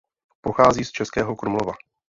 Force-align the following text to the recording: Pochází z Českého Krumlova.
Pochází 0.41 0.85
z 0.85 0.91
Českého 0.91 1.35
Krumlova. 1.35 1.73